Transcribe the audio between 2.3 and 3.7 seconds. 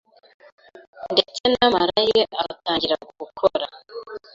agatangira gukora.